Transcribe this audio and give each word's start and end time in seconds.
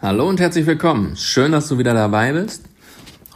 Hallo 0.00 0.28
und 0.28 0.38
herzlich 0.38 0.64
willkommen. 0.64 1.16
Schön, 1.16 1.50
dass 1.50 1.66
du 1.66 1.76
wieder 1.76 1.92
dabei 1.92 2.32
bist. 2.32 2.62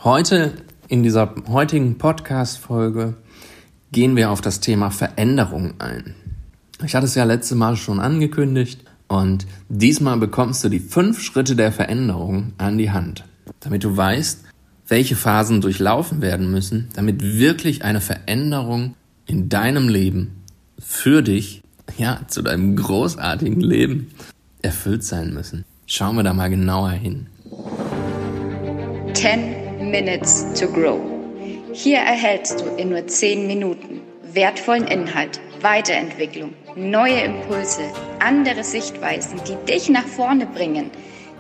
Heute 0.05 0.53
in 0.87 1.03
dieser 1.03 1.35
heutigen 1.49 1.99
Podcast-Folge 1.99 3.15
gehen 3.91 4.15
wir 4.15 4.31
auf 4.31 4.41
das 4.41 4.61
Thema 4.61 4.93
Veränderung 4.93 5.75
ein. 5.81 6.15
Ich 6.85 6.95
hatte 6.95 7.07
es 7.07 7.17
ja 7.17 7.25
letzte 7.25 7.57
Mal 7.57 7.75
schon 7.75 7.99
angekündigt 7.99 8.85
und 9.09 9.45
diesmal 9.69 10.19
bekommst 10.19 10.63
du 10.63 10.69
die 10.69 10.79
fünf 10.79 11.21
Schritte 11.21 11.57
der 11.57 11.73
Veränderung 11.73 12.53
an 12.59 12.79
die 12.79 12.93
Hand, 12.93 13.25
damit 13.59 13.83
du 13.83 13.97
weißt, 13.97 14.45
welche 14.87 15.17
Phasen 15.17 15.63
durchlaufen 15.63 16.23
werden 16.23 16.53
müssen, 16.53 16.91
damit 16.95 17.25
wirklich 17.25 17.83
eine 17.83 18.01
Veränderung 18.01 18.95
in 19.27 19.49
deinem 19.49 19.89
Leben 19.89 20.45
für 20.79 21.23
dich, 21.23 21.65
ja, 21.99 22.21
zu 22.29 22.41
deinem 22.41 22.77
großartigen 22.77 23.61
Leben 23.61 24.13
erfüllt 24.63 25.03
sein 25.03 25.35
müssen. 25.35 25.65
Schauen 25.95 26.17
wir 26.17 26.23
da 26.23 26.33
mal 26.33 26.49
genauer 26.49 26.93
hin. 26.93 27.27
10 29.13 29.91
Minutes 29.91 30.47
to 30.59 30.67
Grow. 30.67 30.99
Hier 31.75 31.99
erhältst 31.99 32.63
du 32.63 32.65
in 32.77 32.89
nur 32.89 33.07
10 33.07 33.47
Minuten 33.47 34.01
wertvollen 34.33 34.87
Inhalt, 34.87 35.39
Weiterentwicklung, 35.61 36.55
neue 36.77 37.21
Impulse, 37.21 37.83
andere 38.21 38.65
Sichtweisen, 38.65 39.39
die 39.47 39.71
dich 39.71 39.91
nach 39.91 40.07
vorne 40.07 40.47
bringen. 40.47 40.91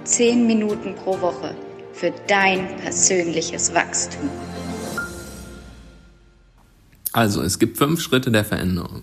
10 0.05 0.47
Minuten 0.47 0.97
pro 0.97 1.19
Woche 1.23 1.55
für 1.95 2.13
dein 2.27 2.77
persönliches 2.77 3.73
Wachstum. 3.73 4.29
Also, 7.15 7.41
es 7.41 7.59
gibt 7.59 7.79
fünf 7.79 8.03
Schritte 8.03 8.31
der 8.31 8.45
Veränderung. 8.45 9.03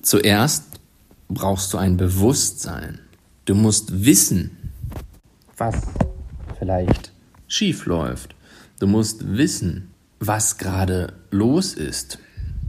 Zuerst 0.00 0.64
brauchst 1.28 1.74
du 1.74 1.76
ein 1.76 1.98
Bewusstsein. 1.98 3.00
Du 3.48 3.54
musst 3.54 4.04
wissen, 4.04 4.50
was 5.56 5.74
vielleicht 6.58 7.12
schief 7.46 7.86
läuft. 7.86 8.34
Du 8.78 8.86
musst 8.86 9.38
wissen, 9.38 9.88
was 10.20 10.58
gerade 10.58 11.14
los 11.30 11.72
ist. 11.72 12.18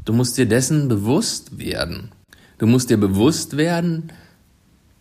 Du 0.05 0.13
musst 0.13 0.37
dir 0.37 0.45
dessen 0.45 0.87
bewusst 0.87 1.59
werden. 1.59 2.11
Du 2.59 2.65
musst 2.65 2.89
dir 2.89 2.95
bewusst 2.95 3.57
werden, 3.57 4.13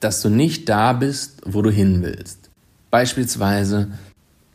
dass 0.00 0.20
du 0.20 0.30
nicht 0.30 0.68
da 0.68 0.94
bist, 0.94 1.42
wo 1.44 1.62
du 1.62 1.70
hin 1.70 2.02
willst. 2.02 2.50
Beispielsweise, 2.90 3.92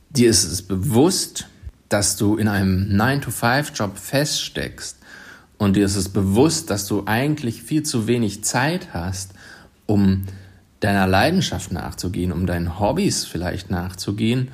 dir 0.09 0.29
ist 0.29 0.43
es 0.43 0.61
bewusst, 0.61 1.47
dass 1.87 2.17
du 2.17 2.35
in 2.35 2.49
einem 2.49 2.99
9-to-5-Job 2.99 3.97
feststeckst 3.97 4.97
und 5.57 5.77
dir 5.77 5.85
ist 5.85 5.95
es 5.95 6.09
bewusst, 6.09 6.69
dass 6.69 6.85
du 6.85 7.03
eigentlich 7.05 7.63
viel 7.63 7.83
zu 7.83 8.07
wenig 8.07 8.43
Zeit 8.43 8.93
hast, 8.93 9.31
um 9.85 10.23
deiner 10.83 11.07
Leidenschaft 11.07 11.71
nachzugehen, 11.71 12.31
um 12.31 12.45
deinen 12.45 12.79
Hobbys 12.79 13.25
vielleicht 13.25 13.71
nachzugehen, 13.71 14.49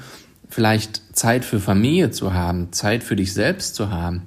vielleicht 0.48 1.02
Zeit 1.16 1.44
für 1.44 1.60
Familie 1.60 2.12
zu 2.12 2.34
haben, 2.34 2.72
Zeit 2.72 3.04
für 3.04 3.16
dich 3.16 3.34
selbst 3.34 3.76
zu 3.76 3.92
haben. 3.92 4.24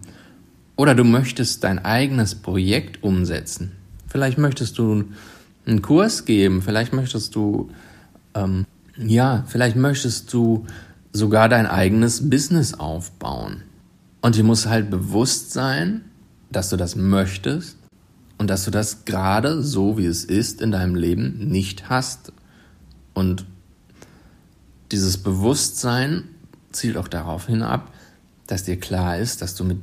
Oder 0.77 0.95
du 0.95 1.05
möchtest 1.05 1.65
dein 1.65 1.85
eigenes 1.85 2.35
Projekt 2.35 3.03
umsetzen. 3.03 3.73
Vielleicht 4.09 4.39
möchtest 4.39 4.79
du 4.79 5.05
einen 5.65 5.83
Kurs 5.83 6.25
geben, 6.25 6.61
vielleicht 6.63 6.93
möchtest 6.93 7.35
du, 7.35 7.71
ähm, 8.35 8.67
ja, 8.97 9.45
vielleicht 9.47 9.77
möchtest 9.77 10.33
du 10.33 10.67
sogar 11.13 11.49
dein 11.49 11.67
eigenes 11.67 12.29
Business 12.29 12.75
aufbauen. 12.75 13.63
Und 14.23 14.37
dir 14.37 14.45
muss 14.45 14.67
halt 14.67 14.91
bewusst 14.91 15.53
sein, 15.53 16.03
dass 16.51 16.69
du 16.69 16.77
das 16.77 16.97
möchtest 16.97 17.82
und 18.43 18.49
dass 18.49 18.65
du 18.65 18.73
das 18.73 19.05
gerade 19.05 19.63
so, 19.63 19.99
wie 19.99 20.07
es 20.07 20.25
ist, 20.25 20.61
in 20.61 20.73
deinem 20.73 20.97
Leben 20.97 21.47
nicht 21.47 21.89
hast. 21.89 22.33
Und 23.15 23.47
dieses 24.91 25.19
Bewusstsein 25.19 26.25
zielt 26.73 26.97
auch 26.97 27.07
darauf 27.07 27.47
hinab, 27.47 27.93
dass 28.49 28.65
dir 28.65 28.81
klar 28.81 29.17
ist, 29.17 29.43
dass 29.43 29.55
du 29.55 29.63
mit 29.63 29.79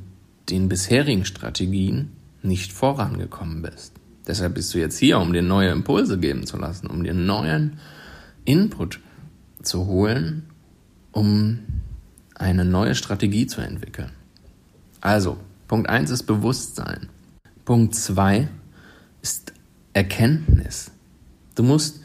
den 0.50 0.68
bisherigen 0.68 1.24
Strategien 1.24 2.10
nicht 2.42 2.70
vorangekommen 2.70 3.62
bist. 3.62 3.94
Deshalb 4.26 4.56
bist 4.56 4.74
du 4.74 4.78
jetzt 4.78 4.98
hier, 4.98 5.20
um 5.20 5.32
dir 5.32 5.40
neue 5.40 5.70
Impulse 5.70 6.18
geben 6.18 6.46
zu 6.46 6.58
lassen, 6.58 6.86
um 6.88 7.02
dir 7.02 7.14
neuen 7.14 7.78
Input 8.44 9.00
zu 9.62 9.86
holen, 9.86 10.42
um 11.12 11.60
eine 12.34 12.66
neue 12.66 12.94
Strategie 12.94 13.46
zu 13.46 13.62
entwickeln. 13.62 14.10
Also, 15.00 15.38
Punkt 15.66 15.88
1 15.88 16.10
ist 16.10 16.24
Bewusstsein. 16.24 17.08
Punkt 17.64 17.94
2 17.94 18.48
ist 19.22 19.52
Erkenntnis. 19.92 20.90
Du 21.54 21.62
musst 21.62 22.00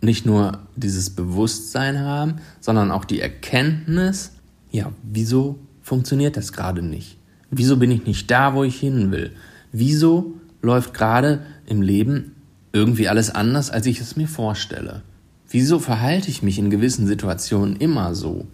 nicht 0.00 0.26
nur 0.26 0.58
dieses 0.76 1.10
Bewusstsein 1.10 2.00
haben, 2.00 2.36
sondern 2.60 2.90
auch 2.90 3.04
die 3.04 3.20
Erkenntnis, 3.20 4.32
ja, 4.70 4.92
wieso 5.02 5.58
funktioniert 5.82 6.36
das 6.36 6.52
gerade 6.52 6.82
nicht? 6.82 7.18
Wieso 7.50 7.76
bin 7.76 7.90
ich 7.90 8.06
nicht 8.06 8.30
da, 8.30 8.54
wo 8.54 8.64
ich 8.64 8.76
hin 8.78 9.10
will? 9.10 9.32
Wieso 9.72 10.34
läuft 10.62 10.94
gerade 10.94 11.42
im 11.66 11.82
Leben 11.82 12.34
irgendwie 12.72 13.08
alles 13.08 13.30
anders, 13.30 13.70
als 13.70 13.86
ich 13.86 14.00
es 14.00 14.16
mir 14.16 14.28
vorstelle? 14.28 15.02
Wieso 15.48 15.78
verhalte 15.78 16.30
ich 16.30 16.42
mich 16.42 16.58
in 16.58 16.70
gewissen 16.70 17.06
Situationen 17.06 17.76
immer 17.76 18.14
so? 18.14 18.46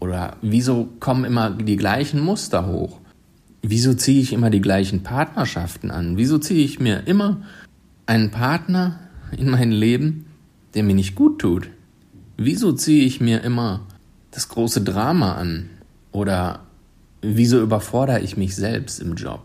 Oder 0.00 0.36
wieso 0.42 0.88
kommen 1.00 1.24
immer 1.24 1.50
die 1.50 1.76
gleichen 1.76 2.20
Muster 2.20 2.66
hoch? 2.66 3.00
Wieso 3.62 3.94
ziehe 3.94 4.20
ich 4.20 4.32
immer 4.32 4.50
die 4.50 4.60
gleichen 4.60 5.04
Partnerschaften 5.04 5.92
an? 5.92 6.16
Wieso 6.16 6.38
ziehe 6.38 6.64
ich 6.64 6.80
mir 6.80 7.06
immer 7.06 7.42
einen 8.06 8.32
Partner 8.32 8.98
in 9.36 9.48
mein 9.48 9.70
Leben, 9.70 10.26
der 10.74 10.82
mir 10.82 10.96
nicht 10.96 11.14
gut 11.14 11.38
tut? 11.40 11.70
Wieso 12.36 12.72
ziehe 12.72 13.04
ich 13.04 13.20
mir 13.20 13.42
immer 13.42 13.86
das 14.32 14.48
große 14.48 14.82
Drama 14.82 15.34
an? 15.34 15.70
Oder 16.10 16.66
wieso 17.20 17.62
überfordere 17.62 18.20
ich 18.20 18.36
mich 18.36 18.56
selbst 18.56 18.98
im 18.98 19.14
Job? 19.14 19.44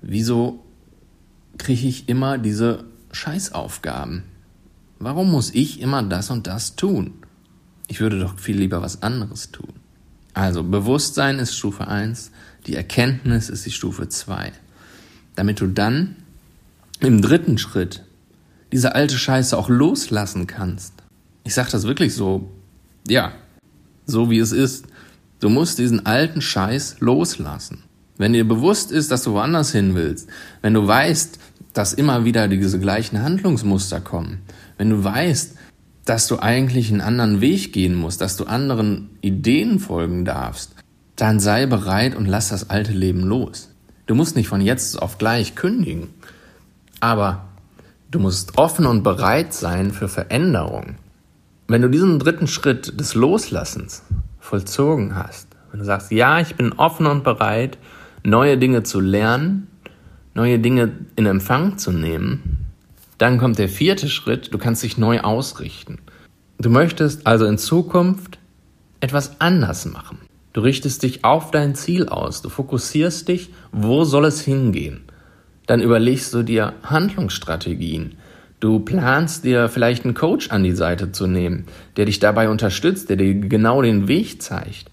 Wieso 0.00 0.62
kriege 1.58 1.88
ich 1.88 2.08
immer 2.08 2.38
diese 2.38 2.84
Scheißaufgaben? 3.10 4.22
Warum 5.00 5.30
muss 5.30 5.52
ich 5.52 5.80
immer 5.80 6.04
das 6.04 6.30
und 6.30 6.46
das 6.46 6.76
tun? 6.76 7.14
Ich 7.88 8.00
würde 8.00 8.20
doch 8.20 8.38
viel 8.38 8.58
lieber 8.58 8.80
was 8.80 9.02
anderes 9.02 9.50
tun. 9.50 9.72
Also 10.34 10.62
Bewusstsein 10.62 11.38
ist 11.38 11.56
Stufe 11.56 11.88
1, 11.88 12.30
die 12.66 12.74
Erkenntnis 12.74 13.48
ist 13.48 13.64
die 13.66 13.70
Stufe 13.70 14.08
2. 14.08 14.52
Damit 15.34 15.60
du 15.60 15.66
dann 15.66 16.16
im 17.00 17.20
dritten 17.22 17.58
Schritt 17.58 18.02
diese 18.72 18.94
alte 18.94 19.16
Scheiße 19.16 19.56
auch 19.56 19.68
loslassen 19.68 20.46
kannst. 20.46 20.92
Ich 21.44 21.54
sage 21.54 21.70
das 21.70 21.86
wirklich 21.86 22.14
so, 22.14 22.50
ja, 23.06 23.32
so 24.06 24.30
wie 24.30 24.38
es 24.38 24.52
ist. 24.52 24.86
Du 25.40 25.48
musst 25.48 25.78
diesen 25.78 26.06
alten 26.06 26.40
Scheiß 26.40 26.96
loslassen. 27.00 27.84
Wenn 28.16 28.32
dir 28.32 28.48
bewusst 28.48 28.90
ist, 28.90 29.10
dass 29.10 29.22
du 29.22 29.32
woanders 29.32 29.72
hin 29.72 29.94
willst, 29.94 30.28
wenn 30.62 30.74
du 30.74 30.86
weißt, 30.86 31.38
dass 31.74 31.92
immer 31.92 32.24
wieder 32.24 32.48
diese 32.48 32.80
gleichen 32.80 33.22
Handlungsmuster 33.22 34.00
kommen, 34.00 34.40
wenn 34.78 34.88
du 34.88 35.04
weißt, 35.04 35.54
dass 36.06 36.26
du 36.26 36.38
eigentlich 36.38 36.90
einen 36.90 37.02
anderen 37.02 37.40
Weg 37.40 37.72
gehen 37.72 37.94
musst, 37.94 38.20
dass 38.20 38.36
du 38.36 38.44
anderen 38.44 39.10
Ideen 39.20 39.78
folgen 39.78 40.24
darfst, 40.24 40.75
dann 41.16 41.40
sei 41.40 41.66
bereit 41.66 42.14
und 42.14 42.26
lass 42.26 42.50
das 42.50 42.70
alte 42.70 42.92
Leben 42.92 43.22
los. 43.22 43.70
Du 44.06 44.14
musst 44.14 44.36
nicht 44.36 44.48
von 44.48 44.60
jetzt 44.60 45.00
auf 45.00 45.18
gleich 45.18 45.54
kündigen, 45.54 46.08
aber 47.00 47.46
du 48.10 48.18
musst 48.18 48.56
offen 48.58 48.86
und 48.86 49.02
bereit 49.02 49.52
sein 49.52 49.90
für 49.90 50.08
Veränderung. 50.08 50.96
Wenn 51.66 51.82
du 51.82 51.90
diesen 51.90 52.18
dritten 52.18 52.46
Schritt 52.46 53.00
des 53.00 53.14
Loslassens 53.14 54.04
vollzogen 54.38 55.16
hast, 55.16 55.48
wenn 55.70 55.80
du 55.80 55.86
sagst, 55.86 56.12
ja, 56.12 56.38
ich 56.38 56.54
bin 56.54 56.72
offen 56.74 57.06
und 57.06 57.24
bereit, 57.24 57.78
neue 58.22 58.58
Dinge 58.58 58.84
zu 58.84 59.00
lernen, 59.00 59.66
neue 60.34 60.58
Dinge 60.58 60.92
in 61.16 61.26
Empfang 61.26 61.78
zu 61.78 61.90
nehmen, 61.90 62.66
dann 63.18 63.38
kommt 63.38 63.58
der 63.58 63.68
vierte 63.68 64.08
Schritt, 64.08 64.52
du 64.52 64.58
kannst 64.58 64.82
dich 64.82 64.98
neu 64.98 65.20
ausrichten. 65.20 65.98
Du 66.58 66.70
möchtest 66.70 67.26
also 67.26 67.46
in 67.46 67.58
Zukunft 67.58 68.38
etwas 69.00 69.40
anders 69.40 69.86
machen. 69.86 70.18
Du 70.56 70.62
richtest 70.62 71.02
dich 71.02 71.22
auf 71.22 71.50
dein 71.50 71.74
Ziel 71.74 72.08
aus, 72.08 72.40
du 72.40 72.48
fokussierst 72.48 73.28
dich, 73.28 73.50
wo 73.72 74.04
soll 74.04 74.24
es 74.24 74.40
hingehen. 74.40 75.02
Dann 75.66 75.82
überlegst 75.82 76.32
du 76.32 76.42
dir 76.42 76.72
Handlungsstrategien. 76.82 78.14
Du 78.58 78.80
planst 78.80 79.44
dir 79.44 79.68
vielleicht 79.68 80.06
einen 80.06 80.14
Coach 80.14 80.50
an 80.50 80.64
die 80.64 80.72
Seite 80.72 81.12
zu 81.12 81.26
nehmen, 81.26 81.66
der 81.98 82.06
dich 82.06 82.20
dabei 82.20 82.48
unterstützt, 82.48 83.10
der 83.10 83.18
dir 83.18 83.34
genau 83.34 83.82
den 83.82 84.08
Weg 84.08 84.40
zeigt, 84.40 84.90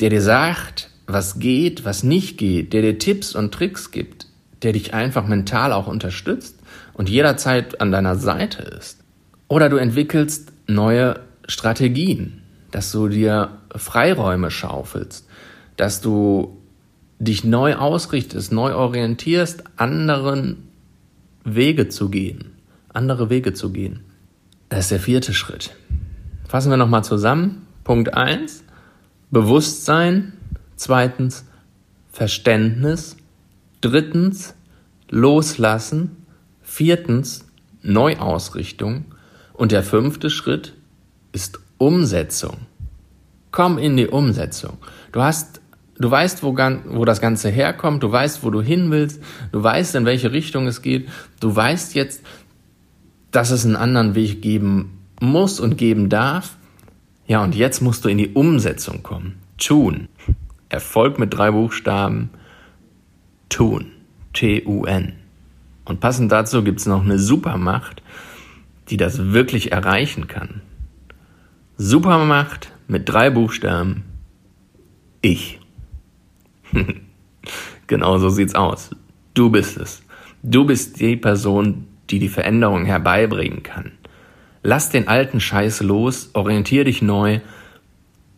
der 0.00 0.10
dir 0.10 0.22
sagt, 0.22 0.90
was 1.06 1.38
geht, 1.38 1.84
was 1.84 2.02
nicht 2.02 2.36
geht, 2.36 2.72
der 2.72 2.82
dir 2.82 2.98
Tipps 2.98 3.36
und 3.36 3.54
Tricks 3.54 3.92
gibt, 3.92 4.26
der 4.64 4.72
dich 4.72 4.92
einfach 4.92 5.28
mental 5.28 5.72
auch 5.72 5.86
unterstützt 5.86 6.58
und 6.94 7.08
jederzeit 7.08 7.80
an 7.80 7.92
deiner 7.92 8.16
Seite 8.16 8.62
ist. 8.64 9.04
Oder 9.46 9.68
du 9.68 9.76
entwickelst 9.76 10.52
neue 10.66 11.20
Strategien, 11.46 12.42
dass 12.70 12.92
du 12.92 13.08
dir 13.08 13.58
Freiräume 13.74 14.50
schaufelst, 14.50 15.26
dass 15.76 16.00
du 16.00 16.60
dich 17.18 17.44
neu 17.44 17.76
ausrichtest, 17.76 18.52
neu 18.52 18.74
orientierst, 18.74 19.64
anderen 19.76 20.68
Wege 21.44 21.88
zu 21.88 22.08
gehen, 22.08 22.52
andere 22.92 23.30
Wege 23.30 23.54
zu 23.54 23.70
gehen. 23.72 24.00
Das 24.68 24.80
ist 24.80 24.90
der 24.90 25.00
vierte 25.00 25.32
Schritt. 25.32 25.74
Fassen 26.48 26.70
wir 26.70 26.76
nochmal 26.76 27.04
zusammen. 27.04 27.66
Punkt 27.84 28.14
1, 28.14 28.64
Bewusstsein. 29.30 30.32
Zweitens, 30.76 31.44
Verständnis. 32.10 33.16
Drittens, 33.80 34.54
Loslassen. 35.08 36.16
Viertens, 36.62 37.46
Neuausrichtung. 37.82 39.04
Und 39.52 39.72
der 39.72 39.82
fünfte 39.82 40.30
Schritt 40.30 40.74
ist 41.32 41.60
Umsetzung. 41.78 42.58
Komm 43.50 43.78
in 43.78 43.96
die 43.96 44.08
Umsetzung. 44.08 44.78
Du 45.12 45.22
hast, 45.22 45.60
du 45.98 46.10
weißt, 46.10 46.42
wo, 46.42 46.56
wo 46.56 47.04
das 47.04 47.20
Ganze 47.20 47.48
herkommt, 47.48 48.02
du 48.02 48.10
weißt, 48.10 48.42
wo 48.42 48.50
du 48.50 48.60
hin 48.60 48.90
willst, 48.90 49.22
du 49.52 49.62
weißt, 49.62 49.94
in 49.94 50.04
welche 50.04 50.32
Richtung 50.32 50.66
es 50.66 50.82
geht, 50.82 51.08
du 51.40 51.54
weißt 51.54 51.94
jetzt, 51.94 52.22
dass 53.30 53.50
es 53.50 53.64
einen 53.64 53.76
anderen 53.76 54.14
Weg 54.14 54.42
geben 54.42 54.98
muss 55.20 55.60
und 55.60 55.76
geben 55.76 56.08
darf. 56.08 56.56
Ja, 57.26 57.42
und 57.42 57.54
jetzt 57.54 57.80
musst 57.80 58.04
du 58.04 58.08
in 58.08 58.18
die 58.18 58.28
Umsetzung 58.28 59.02
kommen. 59.02 59.38
Tun. 59.58 60.08
Erfolg 60.68 61.18
mit 61.18 61.34
drei 61.34 61.50
Buchstaben. 61.50 62.30
Tun. 63.48 63.92
T-U-N. 64.32 65.14
Und 65.84 66.00
passend 66.00 66.30
dazu 66.30 66.62
gibt 66.62 66.80
es 66.80 66.86
noch 66.86 67.02
eine 67.02 67.18
Supermacht, 67.18 68.02
die 68.90 68.96
das 68.96 69.32
wirklich 69.32 69.72
erreichen 69.72 70.28
kann. 70.28 70.60
Supermacht 71.78 72.72
mit 72.88 73.06
drei 73.06 73.28
Buchstaben. 73.28 74.04
Ich. 75.20 75.60
genau 77.86 78.16
so 78.16 78.30
sieht's 78.30 78.54
aus. 78.54 78.90
Du 79.34 79.50
bist 79.50 79.76
es. 79.76 80.02
Du 80.42 80.64
bist 80.64 80.98
die 81.00 81.16
Person, 81.16 81.86
die 82.08 82.18
die 82.18 82.30
Veränderung 82.30 82.86
herbeibringen 82.86 83.62
kann. 83.62 83.92
Lass 84.62 84.88
den 84.88 85.06
alten 85.06 85.38
Scheiß 85.38 85.82
los, 85.82 86.30
orientier 86.32 86.84
dich 86.84 87.02
neu 87.02 87.40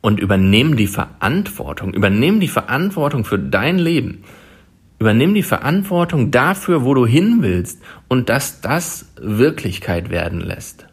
und 0.00 0.19
übernimm 0.19 0.76
die 0.76 0.88
Verantwortung. 0.88 1.94
Übernimm 1.94 2.40
die 2.40 2.49
Verantwortung 2.49 3.25
für 3.25 3.38
dein 3.38 3.79
Leben. 3.79 4.25
Übernimm 4.99 5.32
die 5.32 5.44
Verantwortung 5.44 6.32
dafür, 6.32 6.82
wo 6.82 6.93
du 6.93 7.06
hin 7.06 7.38
willst 7.40 7.81
und 8.08 8.31
dass 8.31 8.61
das 8.61 9.12
Wirklichkeit 9.20 10.11
werden 10.11 10.40
lässt. 10.40 10.88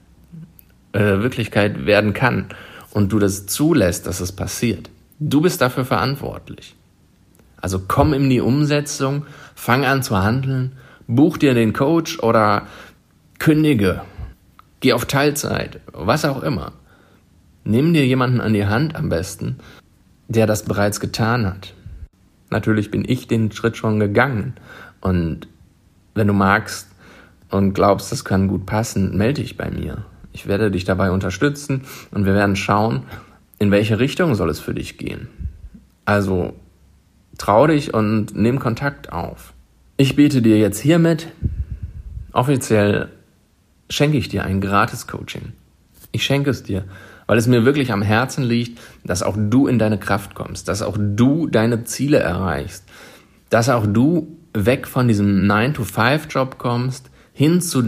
Äh, 0.95 1.21
Wirklichkeit 1.21 1.85
werden 1.85 2.13
kann 2.13 2.45
und 2.91 3.11
du 3.11 3.19
das 3.19 3.47
zulässt, 3.47 4.07
dass 4.07 4.21
es 4.21 4.31
passiert. 4.31 4.89
Du 5.19 5.41
bist 5.41 5.59
dafür 5.59 5.83
verantwortlich. 5.83 6.73
Also 7.57 7.81
komm 7.85 8.13
in 8.13 8.29
die 8.29 8.39
Umsetzung, 8.39 9.25
fang 9.55 9.83
an 9.83 10.03
zu 10.03 10.23
handeln, 10.23 10.71
buch 11.05 11.37
dir 11.37 11.53
den 11.53 11.73
Coach 11.73 12.19
oder 12.19 12.67
kündige, 13.39 14.03
geh 14.79 14.93
auf 14.93 15.03
Teilzeit, 15.03 15.81
was 15.91 16.23
auch 16.23 16.41
immer. 16.43 16.71
Nimm 17.65 17.93
dir 17.93 18.05
jemanden 18.07 18.39
an 18.39 18.53
die 18.53 18.65
Hand 18.65 18.95
am 18.95 19.09
besten, 19.09 19.57
der 20.29 20.47
das 20.47 20.63
bereits 20.63 21.01
getan 21.01 21.45
hat. 21.45 21.73
Natürlich 22.51 22.89
bin 22.89 23.03
ich 23.05 23.27
den 23.27 23.51
Schritt 23.51 23.75
schon 23.75 23.99
gegangen. 23.99 24.53
Und 25.01 25.49
wenn 26.13 26.27
du 26.27 26.33
magst 26.33 26.87
und 27.49 27.73
glaubst, 27.73 28.13
das 28.13 28.23
kann 28.23 28.47
gut 28.47 28.65
passen, 28.65 29.17
melde 29.17 29.41
dich 29.41 29.57
bei 29.57 29.69
mir. 29.69 30.05
Ich 30.35 30.47
werde 30.47 30.69
dich 30.69 30.83
dabei 30.83 31.11
unterstützen 31.11 31.81
und 32.11 32.25
wir 32.25 32.33
werden 32.33 32.55
schauen, 32.55 33.03
in 33.57 33.71
welche 33.71 33.99
Richtung 33.99 34.35
soll 34.35 34.49
es 34.49 34.59
für 34.59 34.73
dich 34.73 34.97
gehen. 34.97 35.27
Also 36.03 36.53
trau 37.37 37.67
dich 37.67 37.93
und 37.93 38.35
nimm 38.35 38.59
Kontakt 38.59 39.11
auf. 39.11 39.53
Ich 39.97 40.15
biete 40.15 40.41
dir 40.41 40.57
jetzt 40.57 40.79
hiermit 40.79 41.27
offiziell 42.33 43.09
schenke 43.89 44.17
ich 44.17 44.27
dir 44.27 44.43
ein 44.43 44.59
gratis 44.59 45.07
Coaching. 45.07 45.53
Ich 46.11 46.25
schenke 46.25 46.49
es 46.49 46.63
dir 46.63 46.83
weil 47.27 47.37
es 47.37 47.47
mir 47.47 47.65
wirklich 47.65 47.91
am 47.91 48.01
Herzen 48.01 48.43
liegt, 48.43 48.79
dass 49.03 49.23
auch 49.23 49.35
du 49.37 49.67
in 49.67 49.79
deine 49.79 49.97
Kraft 49.97 50.35
kommst, 50.35 50.67
dass 50.67 50.81
auch 50.81 50.97
du 50.99 51.47
deine 51.47 51.83
Ziele 51.83 52.17
erreichst, 52.17 52.83
dass 53.49 53.69
auch 53.69 53.85
du 53.87 54.37
weg 54.53 54.87
von 54.87 55.07
diesem 55.07 55.49
9-to-5-Job 55.49 56.57
kommst, 56.57 57.09
hin 57.33 57.61
zu 57.61 57.83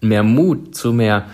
mehr 0.00 0.22
Mut, 0.22 0.74
zu 0.74 0.92
mehr, 0.92 1.26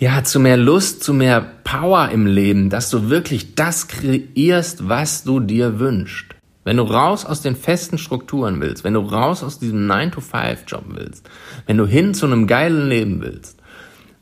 ja, 0.00 0.24
zu 0.24 0.40
mehr 0.40 0.56
Lust, 0.56 1.04
zu 1.04 1.12
mehr 1.12 1.42
Power 1.62 2.08
im 2.08 2.26
Leben, 2.26 2.70
dass 2.70 2.88
du 2.88 3.10
wirklich 3.10 3.54
das 3.54 3.86
kreierst, 3.86 4.88
was 4.88 5.24
du 5.24 5.40
dir 5.40 5.78
wünschst. 5.78 6.34
Wenn 6.64 6.78
du 6.78 6.84
raus 6.84 7.26
aus 7.26 7.42
den 7.42 7.54
festen 7.54 7.98
Strukturen 7.98 8.62
willst, 8.62 8.82
wenn 8.82 8.94
du 8.94 9.00
raus 9.00 9.44
aus 9.44 9.58
diesem 9.58 9.90
9-to-5-Job 9.90 10.84
willst, 10.88 11.28
wenn 11.66 11.76
du 11.76 11.86
hin 11.86 12.14
zu 12.14 12.24
einem 12.24 12.46
geilen 12.46 12.88
Leben 12.88 13.20
willst, 13.20 13.58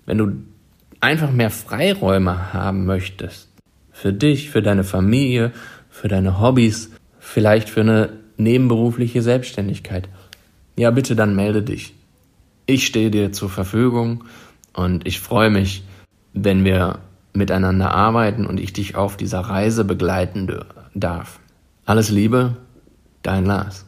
wenn 0.05 0.19
du 0.19 0.33
einfach 0.99 1.31
mehr 1.31 1.51
Freiräume 1.51 2.53
haben 2.53 2.85
möchtest, 2.85 3.49
für 3.93 4.13
dich, 4.13 4.51
für 4.51 4.63
deine 4.63 4.85
Familie, 4.85 5.53
für 5.91 6.09
deine 6.09 6.41
Hobbys, 6.41 6.91
vielleicht 7.21 7.69
für 7.69 7.83
eine 7.83 8.15
nebenberufliche 8.37 9.23
Selbstständigkeit, 9.23 10.09
ja 10.77 10.91
bitte 10.91 11.15
dann 11.15 11.37
melde 11.37 11.63
dich. 11.63 11.95
Ich 12.67 12.85
stehe 12.85 13.13
dir 13.13 13.33
zur 13.33 13.49
Verfügung 13.49 14.25
und 14.75 15.07
ich 15.07 15.21
freue 15.21 15.51
mich, 15.51 15.85
wenn 16.33 16.65
wir 16.65 17.01
miteinander 17.33 17.93
arbeiten 17.93 18.47
und 18.47 18.61
ich 18.61 18.73
dich 18.73 18.97
auf 18.97 19.17
dieser 19.17 19.41
Reise 19.41 19.85
begleiten 19.85 20.65
darf. 20.95 21.41
Alles 21.85 22.11
Liebe, 22.11 22.57
dein 23.23 23.47
Lars. 23.47 23.87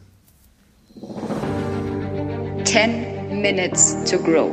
10 2.63 3.41
Minutes 3.41 3.97
to 4.09 4.17
Grow. 4.17 4.49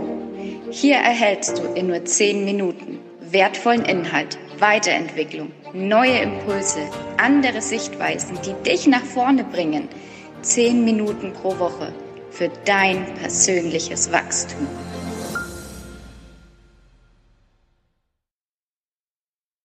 Hier 0.70 0.96
erhältst 0.96 1.58
du 1.58 1.62
in 1.74 1.88
nur 1.88 2.04
10 2.04 2.44
Minuten 2.44 2.98
wertvollen 3.30 3.84
Inhalt, 3.84 4.38
Weiterentwicklung, 4.58 5.52
neue 5.72 6.18
Impulse, 6.18 6.80
andere 7.18 7.60
Sichtweisen, 7.60 8.38
die 8.44 8.54
dich 8.68 8.86
nach 8.86 9.04
vorne 9.04 9.44
bringen. 9.44 9.88
10 10.42 10.84
Minuten 10.84 11.32
pro 11.32 11.58
Woche 11.58 11.92
für 12.30 12.50
dein 12.64 13.04
persönliches 13.14 14.12
Wachstum. 14.12 14.66